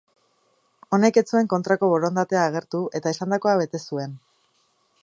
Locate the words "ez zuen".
1.21-1.51